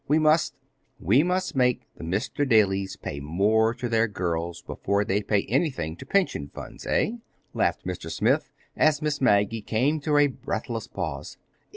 We 0.07 0.17
must—" 0.17 0.55
"We 0.99 1.21
must 1.21 1.55
make 1.55 1.81
the 1.95 2.03
Mr. 2.03 2.43
Dalys 2.43 2.99
pay 2.99 3.19
more 3.19 3.71
to 3.75 3.87
their 3.87 4.07
girls 4.07 4.63
before 4.63 5.05
they 5.05 5.21
pay 5.21 5.43
anything 5.43 5.95
to 5.97 6.07
pension 6.07 6.47
funds, 6.55 6.87
eh?" 6.87 7.17
laughed 7.53 7.85
Mr. 7.85 8.09
Smith, 8.09 8.49
as 8.75 8.99
Miss 9.03 9.21
Maggie 9.21 9.61
came 9.61 9.99
to 9.99 10.17
a 10.17 10.25
breathless 10.25 10.87
pause. 10.87 11.37